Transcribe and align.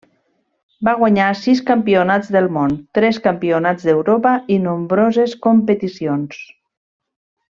Va 0.87 0.93
guanyar 1.01 1.25
sis 1.41 1.59
campionats 1.67 2.31
del 2.37 2.47
món, 2.55 2.73
tres 2.99 3.21
campionats 3.27 3.87
d'Europa 3.91 4.33
i 4.57 4.61
nombroses 4.67 5.39
competicions. 5.47 6.43